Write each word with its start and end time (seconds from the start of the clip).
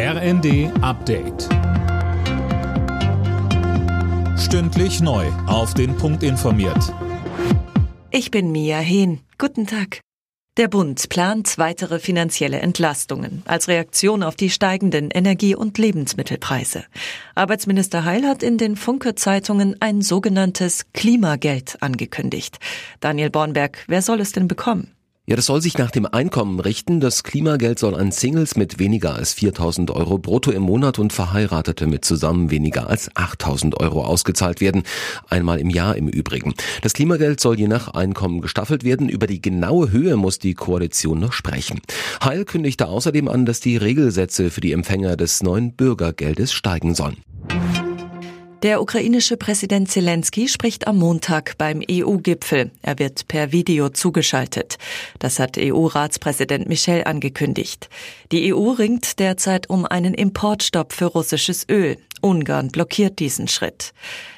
RND 0.00 0.70
Update. 0.80 1.48
Stündlich 4.38 5.00
neu. 5.00 5.26
Auf 5.48 5.74
den 5.74 5.96
Punkt 5.96 6.22
informiert. 6.22 6.94
Ich 8.12 8.30
bin 8.30 8.52
Mia 8.52 8.78
Hehn. 8.78 9.18
Guten 9.38 9.66
Tag. 9.66 9.98
Der 10.56 10.68
Bund 10.68 11.08
plant 11.08 11.58
weitere 11.58 11.98
finanzielle 11.98 12.60
Entlastungen 12.60 13.42
als 13.44 13.66
Reaktion 13.66 14.22
auf 14.22 14.36
die 14.36 14.50
steigenden 14.50 15.10
Energie- 15.10 15.56
und 15.56 15.78
Lebensmittelpreise. 15.78 16.84
Arbeitsminister 17.34 18.04
Heil 18.04 18.24
hat 18.24 18.44
in 18.44 18.56
den 18.56 18.76
Funke-Zeitungen 18.76 19.74
ein 19.80 20.00
sogenanntes 20.00 20.92
Klimageld 20.92 21.82
angekündigt. 21.82 22.60
Daniel 23.00 23.30
Bornberg, 23.30 23.84
wer 23.88 24.02
soll 24.02 24.20
es 24.20 24.30
denn 24.30 24.46
bekommen? 24.46 24.94
Ja, 25.28 25.36
das 25.36 25.44
soll 25.44 25.60
sich 25.60 25.76
nach 25.76 25.90
dem 25.90 26.06
Einkommen 26.06 26.58
richten. 26.58 27.00
Das 27.00 27.22
Klimageld 27.22 27.78
soll 27.78 27.94
an 27.94 28.12
Singles 28.12 28.56
mit 28.56 28.78
weniger 28.78 29.14
als 29.14 29.34
4000 29.34 29.90
Euro 29.90 30.16
brutto 30.16 30.50
im 30.50 30.62
Monat 30.62 30.98
und 30.98 31.12
Verheiratete 31.12 31.86
mit 31.86 32.02
zusammen 32.06 32.50
weniger 32.50 32.88
als 32.88 33.14
8000 33.14 33.78
Euro 33.78 34.06
ausgezahlt 34.06 34.62
werden. 34.62 34.84
Einmal 35.28 35.60
im 35.60 35.68
Jahr 35.68 35.96
im 35.96 36.08
Übrigen. 36.08 36.54
Das 36.80 36.94
Klimageld 36.94 37.40
soll 37.40 37.58
je 37.58 37.68
nach 37.68 37.88
Einkommen 37.88 38.40
gestaffelt 38.40 38.84
werden. 38.84 39.10
Über 39.10 39.26
die 39.26 39.42
genaue 39.42 39.90
Höhe 39.90 40.16
muss 40.16 40.38
die 40.38 40.54
Koalition 40.54 41.20
noch 41.20 41.34
sprechen. 41.34 41.82
Heil 42.24 42.46
kündigte 42.46 42.86
außerdem 42.88 43.28
an, 43.28 43.44
dass 43.44 43.60
die 43.60 43.76
Regelsätze 43.76 44.48
für 44.48 44.62
die 44.62 44.72
Empfänger 44.72 45.18
des 45.18 45.42
neuen 45.42 45.74
Bürgergeldes 45.74 46.54
steigen 46.54 46.94
sollen. 46.94 47.18
Der 48.64 48.82
ukrainische 48.82 49.36
Präsident 49.36 49.88
Zelensky 49.88 50.48
spricht 50.48 50.88
am 50.88 50.98
Montag 50.98 51.56
beim 51.58 51.80
EU-Gipfel. 51.88 52.72
Er 52.82 52.98
wird 52.98 53.28
per 53.28 53.52
Video 53.52 53.88
zugeschaltet. 53.88 54.78
Das 55.20 55.38
hat 55.38 55.56
EU-Ratspräsident 55.56 56.68
Michel 56.68 57.04
angekündigt. 57.04 57.88
Die 58.32 58.52
EU 58.52 58.70
ringt 58.70 59.20
derzeit 59.20 59.70
um 59.70 59.84
einen 59.86 60.12
Importstopp 60.12 60.92
für 60.92 61.04
russisches 61.04 61.66
Öl. 61.68 61.98
Ungarn 62.20 62.72
blockiert 62.72 63.20
diesen 63.20 63.46
Schritt. 63.46 63.92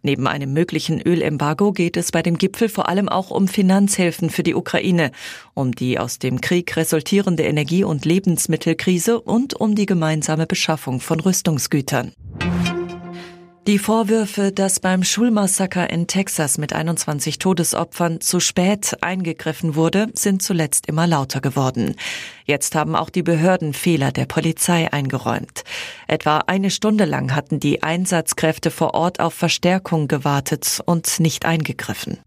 Neben 0.00 0.26
einem 0.26 0.54
möglichen 0.54 0.98
Ölembargo 1.02 1.72
geht 1.72 1.98
es 1.98 2.10
bei 2.10 2.22
dem 2.22 2.38
Gipfel 2.38 2.70
vor 2.70 2.88
allem 2.88 3.10
auch 3.10 3.30
um 3.30 3.48
Finanzhilfen 3.48 4.30
für 4.30 4.42
die 4.42 4.54
Ukraine, 4.54 5.10
um 5.52 5.72
die 5.72 5.98
aus 5.98 6.18
dem 6.18 6.40
Krieg 6.40 6.74
resultierende 6.78 7.42
Energie- 7.42 7.84
und 7.84 8.06
Lebensmittelkrise 8.06 9.20
und 9.20 9.52
um 9.52 9.74
die 9.74 9.84
gemeinsame 9.84 10.46
Beschaffung 10.46 11.00
von 11.00 11.20
Rüstungsgütern. 11.20 12.12
Die 13.66 13.80
Vorwürfe, 13.80 14.52
dass 14.52 14.78
beim 14.78 15.02
Schulmassaker 15.02 15.90
in 15.90 16.06
Texas 16.06 16.56
mit 16.56 16.72
21 16.72 17.40
Todesopfern 17.40 18.20
zu 18.20 18.38
spät 18.38 18.96
eingegriffen 19.00 19.74
wurde, 19.74 20.06
sind 20.14 20.40
zuletzt 20.40 20.86
immer 20.86 21.08
lauter 21.08 21.40
geworden. 21.40 21.96
Jetzt 22.44 22.76
haben 22.76 22.94
auch 22.94 23.10
die 23.10 23.24
Behörden 23.24 23.74
Fehler 23.74 24.12
der 24.12 24.26
Polizei 24.26 24.92
eingeräumt. 24.92 25.64
Etwa 26.06 26.44
eine 26.46 26.70
Stunde 26.70 27.06
lang 27.06 27.34
hatten 27.34 27.58
die 27.58 27.82
Einsatzkräfte 27.82 28.70
vor 28.70 28.94
Ort 28.94 29.18
auf 29.18 29.34
Verstärkung 29.34 30.06
gewartet 30.06 30.80
und 30.86 31.18
nicht 31.18 31.44
eingegriffen. 31.44 32.18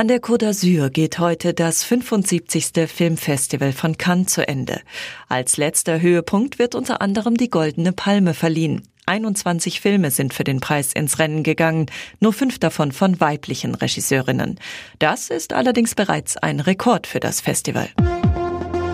An 0.00 0.08
der 0.08 0.22
Côte 0.22 0.46
d'Azur 0.46 0.88
geht 0.88 1.18
heute 1.18 1.52
das 1.52 1.84
75. 1.84 2.88
Filmfestival 2.88 3.74
von 3.74 3.98
Cannes 3.98 4.28
zu 4.28 4.48
Ende. 4.48 4.80
Als 5.28 5.58
letzter 5.58 6.00
Höhepunkt 6.00 6.58
wird 6.58 6.74
unter 6.74 7.02
anderem 7.02 7.36
die 7.36 7.50
Goldene 7.50 7.92
Palme 7.92 8.32
verliehen. 8.32 8.88
21 9.04 9.82
Filme 9.82 10.10
sind 10.10 10.32
für 10.32 10.42
den 10.42 10.60
Preis 10.60 10.94
ins 10.94 11.18
Rennen 11.18 11.42
gegangen, 11.42 11.84
nur 12.18 12.32
fünf 12.32 12.58
davon 12.58 12.92
von 12.92 13.20
weiblichen 13.20 13.74
Regisseurinnen. 13.74 14.58
Das 14.98 15.28
ist 15.28 15.52
allerdings 15.52 15.94
bereits 15.94 16.38
ein 16.38 16.60
Rekord 16.60 17.06
für 17.06 17.20
das 17.20 17.42
Festival. 17.42 17.90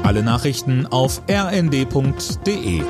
Alle 0.02 0.24
Nachrichten 0.24 0.86
auf 0.86 1.22
rnd.de 1.30 2.82